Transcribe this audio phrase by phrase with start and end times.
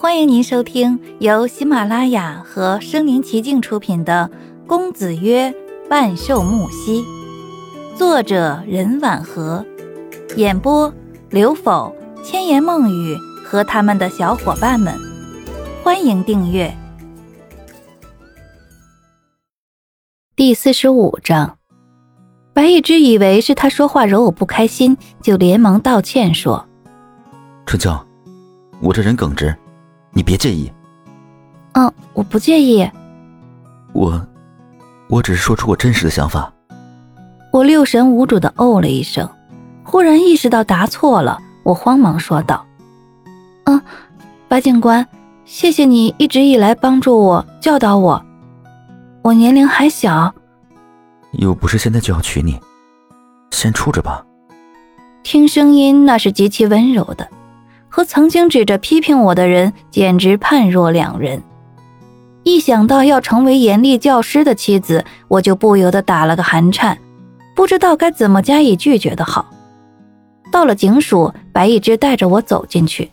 [0.00, 4.30] 欢迎您收听由喜马拉雅和声临其境出品的
[4.68, 5.52] 《公子曰
[5.90, 7.02] 万寿木兮》，
[7.96, 9.66] 作者任婉和，
[10.36, 10.94] 演播
[11.30, 11.92] 刘否、
[12.22, 14.94] 千言梦语和他们的小伙伴们。
[15.82, 16.72] 欢迎订阅
[20.36, 21.58] 第四十五章。
[22.52, 26.68] 白一之以为是他说话惹我不开心，就连忙道歉说
[27.66, 27.98] ：“春秋，
[28.80, 29.52] 我这人耿直，
[30.12, 30.70] 你别介意。
[31.74, 32.88] ”“嗯，我不介意。
[33.92, 34.26] ”“我，
[35.08, 36.52] 我只是说出我真实的想法。”
[37.52, 39.28] 我六神无主的哦了一声，
[39.82, 42.64] 忽然意识到答错了，我慌忙说道
[43.64, 43.80] ：“嗯，
[44.48, 45.06] 白警官，
[45.44, 48.22] 谢谢你一直以来帮助我、教导我。
[49.22, 50.34] 我年龄还小。”
[51.32, 52.58] 又不是现在就要娶你，
[53.50, 54.24] 先处着吧。
[55.22, 57.28] 听声音那是极其温柔的，
[57.88, 61.42] 和曾经指着批评我的人简直判若两人。
[62.44, 66.96] 一想到要成为严厉教师的妻子，我就不由得打了个寒颤，
[67.54, 69.50] 不知道该怎么加以拒绝的好。
[70.50, 73.10] 到了警署，白一之带着我走进去。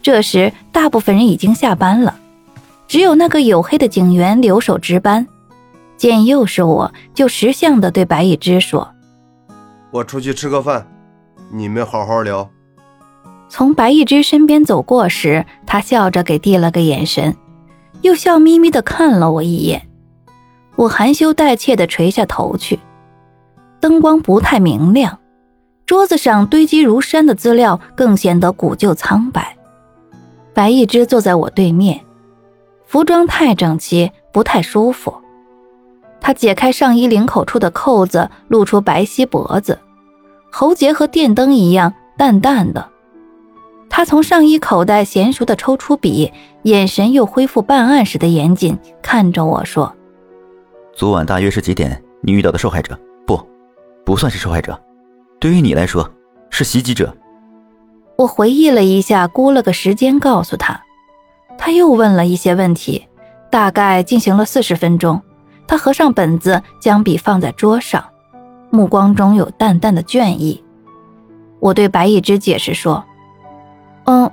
[0.00, 2.18] 这时，大部分人已经下班了，
[2.88, 5.26] 只有那个黝黑的警员留守值班。
[5.98, 8.94] 见又是我，就识相的对白一之说
[9.92, 10.86] ：“我出去吃个饭，
[11.52, 12.48] 你们好好聊。”
[13.50, 17.36] 从白一之身边走过时，他笑着给递了个眼神，
[18.00, 19.88] 又笑眯眯的看了我一眼。
[20.76, 22.78] 我含羞带怯的垂下头去。
[23.80, 25.18] 灯光不太明亮，
[25.84, 29.56] 桌子上堆积如山的资料更显得古旧苍白。
[30.54, 32.00] 白一之坐在我对面，
[32.86, 35.12] 服装太整齐，不太舒服。
[36.20, 39.80] 他解开上衣领口处的扣子，露出白皙脖子，
[40.52, 42.89] 喉结和电灯一样淡淡的。
[43.90, 49.92] 他从上衣口袋娴熟地抽出笔，眼神又恢复办案时的严谨，看着我说
[50.94, 52.02] ：“昨晚大约是几点？
[52.22, 52.98] 你遇到的受害者？
[53.26, 53.38] 不，
[54.06, 54.80] 不算是受害者，
[55.40, 56.08] 对于你来说
[56.48, 57.14] 是袭击者。”
[58.16, 60.80] 我回忆了一下，估了个时间，告诉他。
[61.58, 63.06] 他又问了一些问题，
[63.50, 65.20] 大概进行了四十分钟。
[65.66, 68.04] 他合上本子，将笔放在桌上，
[68.70, 70.62] 目光中有淡淡的倦意。
[71.58, 73.04] 我对白一之解释说
[74.10, 74.28] ：“嗯，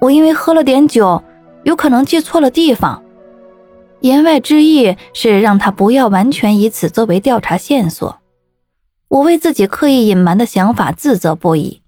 [0.00, 1.22] 我因为喝了点酒，
[1.64, 3.04] 有可能记错了地方。”
[4.00, 8.20] 言外之意是让他不要完全以此作为调查线索。
[9.08, 11.82] 我为自己刻意隐瞒的想法自责不已。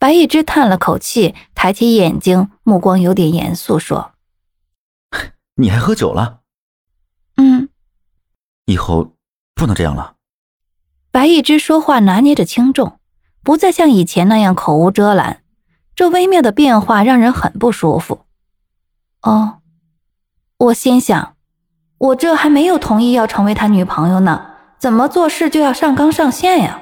[0.00, 4.10] 白一之叹了口气，抬起眼睛，目光有点严肃，说
[5.54, 6.40] ：“你还喝酒了
[7.38, 7.68] ？”“嗯。”
[8.66, 9.12] 以后
[9.54, 10.16] 不能这样了。
[11.12, 12.98] 白一之说话拿捏着轻重，
[13.44, 15.43] 不再像以前那样口无遮拦。
[15.96, 18.20] 这微妙的变化让人很不舒服。
[19.22, 19.58] 哦，
[20.58, 21.36] 我心想，
[21.98, 24.46] 我这还没有同意要成为他女朋友呢，
[24.78, 26.80] 怎么做事就要上纲上线呀？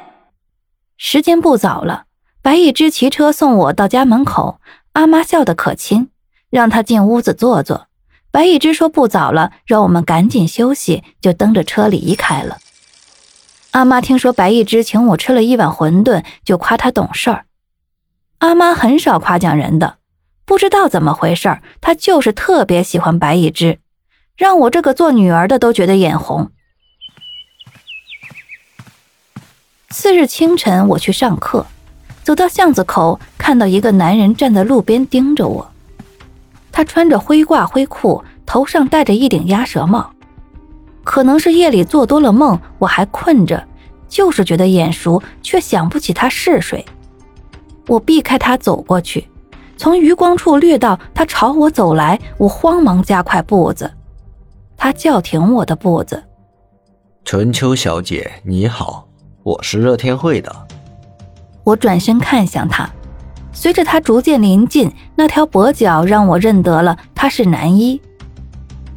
[0.96, 2.04] 时间不早了，
[2.40, 4.60] 白一之骑车送我到家门口。
[4.92, 6.10] 阿妈笑得可亲，
[6.50, 7.88] 让他进屋子坐坐。
[8.30, 12.58] 白一之说：“不早了，让我们赶紧休息。”就蹬着车离开了。
[13.72, 17.46] 阿妈听说白一之请我吃了一碗馄饨，就夸他懂事儿。
[18.42, 19.98] 阿妈很少夸奖人的，
[20.44, 23.78] 不知道怎么回事儿，她就是特别喜欢白一之，
[24.36, 26.50] 让我这个做女儿的都觉得眼红。
[29.90, 31.66] 次日清晨，我去上课，
[32.24, 35.70] 走到巷子口，看到一个男人站在路边盯着我。
[36.72, 40.12] 他穿着灰褂灰裤，头上戴着一顶鸭舌帽，
[41.04, 43.68] 可能是夜里做多了梦，我还困着，
[44.08, 46.84] 就是觉得眼熟，却想不起他是谁。
[47.86, 49.28] 我避开他走过去，
[49.76, 53.90] 从余光处掠到他朝我走来，我慌忙加快步子，
[54.76, 56.22] 他叫停我的步子。
[57.24, 59.06] 春秋小姐你好，
[59.42, 60.54] 我是热天会的。
[61.64, 62.88] 我转身看向他。
[63.54, 68.00] 随着他逐渐临近，那条跛脚让我认得了他是男一。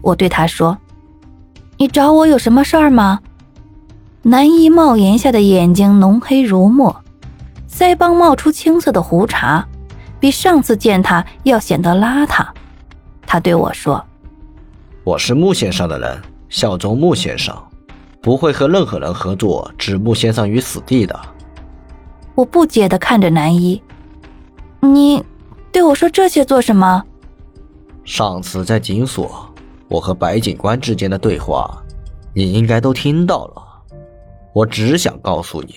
[0.02, 0.78] 我对他说
[1.78, 3.20] ：“你找我有什么事儿吗？”
[4.24, 7.04] 男一帽檐下的眼睛浓黑如墨，
[7.78, 9.62] 腮帮冒出青色的胡茬，
[10.18, 12.48] 比上次见他要显得邋遢。
[13.28, 14.02] 他对我说
[15.04, 17.54] ：“我是穆先生的人，效忠穆先生，
[18.22, 21.20] 不会和任何人合作，置穆先生于死地的。”
[22.34, 23.84] 我不解的看着南一。
[24.80, 25.22] 你
[25.74, 27.04] 对我说这些做什么？
[28.06, 29.54] 上次在警所，
[29.90, 31.84] 我和白警官之间的对话，
[32.34, 33.62] 你应该都听到了。
[34.54, 35.76] 我只想告诉你，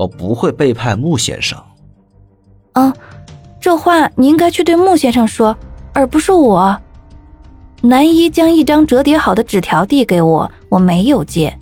[0.00, 1.62] 我不会背叛穆先生。
[2.72, 2.90] 啊，
[3.60, 5.54] 这话你应该去对穆先生说，
[5.92, 6.74] 而不是我。
[7.82, 11.54] 男一将一张折叠好的纸条递给我，我没有接。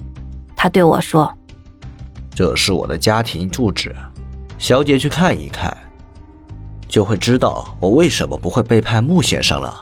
[0.55, 1.33] 他对我说
[2.33, 3.93] ：“这是我的家庭住址，
[4.57, 5.77] 小姐去看一看，
[6.87, 9.81] 就会知道我为什么不会背叛穆先生了。”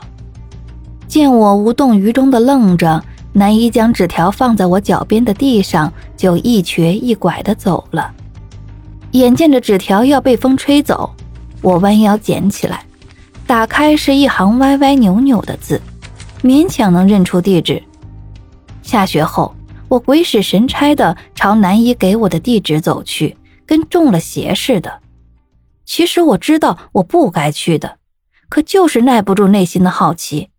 [1.07, 8.11] 见我无动于衷的愣着，男一将纸条放在我脚边的地上，就一瘸一拐的走了。
[9.11, 11.13] 眼见着纸条要被风吹走，
[11.61, 12.85] 我弯腰捡起来，
[13.45, 15.81] 打开是一行歪歪扭扭的字。
[16.43, 17.81] 勉强能认出地址。
[18.83, 19.55] 下学后，
[19.87, 24.99] 我鬼使神差的朝南一给我的地址走去，跟中了邪似的。
[25.83, 27.97] 其实我知道我不该去的，
[28.49, 30.49] 可就是耐不住内心的好奇，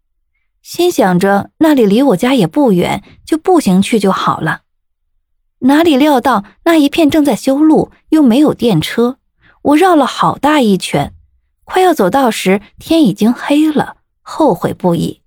[0.63, 4.63] 心想着那里离我家也不远，就步行去就好了。
[5.61, 9.19] 哪里料到那一片正在修路，又没有电车，
[9.63, 11.13] 我绕了好大一圈，
[11.65, 15.23] 快要走到时，天已经黑了，后悔不已。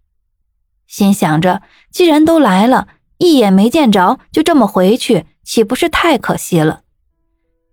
[0.87, 1.61] 心想着，
[1.91, 2.87] 既然都来了，
[3.17, 6.81] 一眼没见着，就这么回去，岂不是太可惜了？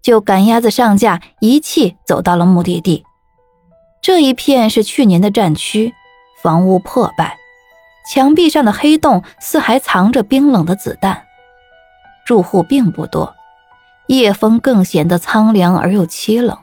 [0.03, 3.05] 就赶鸭子上架，一气走到了目的地。
[4.03, 5.95] 这一片是去年的战区，
[6.43, 7.37] 房屋破败，
[8.11, 11.28] 墙壁上的黑洞似还藏着冰冷的子弹。
[12.29, 13.35] 住户并不多，
[14.09, 16.59] 夜风更显得苍凉而又凄冷。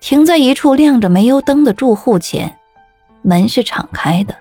[0.00, 2.58] 停在一处亮着煤油灯的住户前，
[3.22, 4.34] 门是敞开的。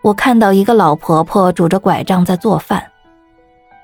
[0.00, 2.90] 我看到一个老婆婆拄着拐杖在做饭，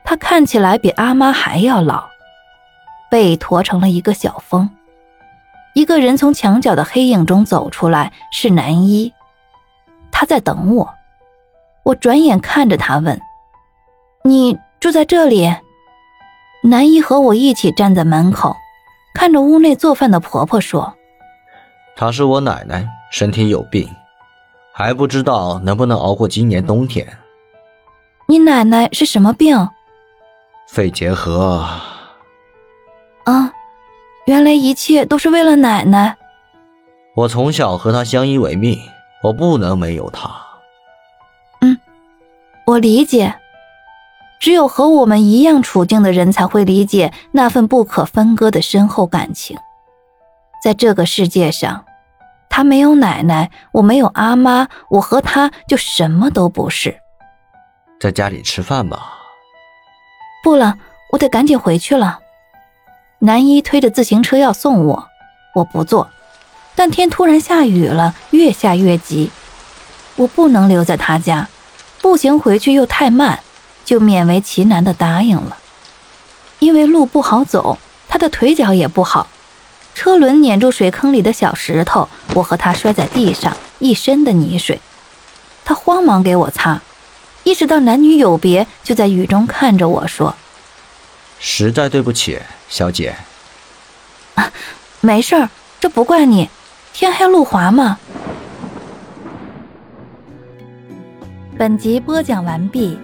[0.03, 2.09] 她看起来比阿妈还要老，
[3.11, 4.71] 背驼成了一个小峰。
[5.75, 9.13] 一个人从墙角的黑影中走出来，是南一，
[10.11, 10.95] 他在等我。
[11.83, 13.21] 我转眼看着他问
[14.25, 15.51] ：“你住在这里？”
[16.63, 18.55] 南一和我一起站在门口，
[19.15, 20.95] 看着屋内做饭的婆婆说
[21.97, 23.89] ：“她是我奶奶，身体有病。”
[24.77, 27.07] 还不知道能不能熬过今年冬天。
[28.27, 29.57] 你奶奶是什么病？
[30.69, 31.67] 肺结核。
[33.25, 33.51] 啊，
[34.27, 36.15] 原来一切都是为了奶奶。
[37.15, 38.79] 我从小和她相依为命，
[39.23, 40.29] 我不能没有她。
[41.63, 41.79] 嗯，
[42.67, 43.35] 我理解。
[44.41, 49.59] 只有和我们一样处境的人才会理解那份不可分割的深厚感情。
[50.63, 51.85] 在这个世界上。
[52.57, 57.01] 他没有奶奶，我没有阿妈，我和他就什么都不是。
[57.99, 59.13] 在家里吃饭吧。
[60.45, 60.79] 不了，
[61.11, 62.21] 我得赶紧回去了。
[63.19, 65.09] 南一推着自行车要送我，
[65.57, 66.09] 我不坐，
[66.77, 69.33] 但天突然下雨了，越下越急，
[70.15, 71.49] 我不能留在他家，
[72.01, 73.41] 步行回去又太慢，
[73.85, 75.59] 就勉为其难的答应了。
[76.59, 77.79] 因为路不好走，
[78.09, 79.29] 他的腿脚也不好。
[79.95, 84.81] 车轮碾住水坑里的小石头，我和他摔在地上，一身的泥水。
[85.65, 86.81] 他慌忙给我擦，
[87.45, 90.35] 意识到男女有别，就在雨中看着我说
[91.39, 93.15] ：“实在对不起，小姐。”
[94.35, 94.51] 啊，
[95.01, 95.49] 没事儿，
[95.79, 96.51] 这不怪你，
[96.93, 97.99] 天黑路滑嘛。
[101.57, 102.99] 本集播讲完毕，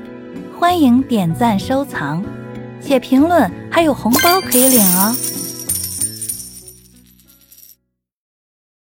[0.60, 2.22] 欢迎点赞收藏，
[2.82, 5.16] 写评论还有红包可以领哦。